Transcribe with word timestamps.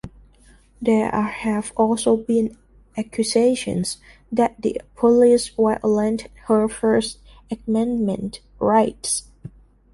There 0.81 1.11
have 1.11 1.73
also 1.77 2.17
been 2.17 2.57
accusations 2.97 3.99
that 4.31 4.59
the 4.59 4.81
police 4.95 5.49
violated 5.49 6.31
her 6.45 6.67
First 6.67 7.19
Amendment 7.67 8.41
rights. 8.57 9.27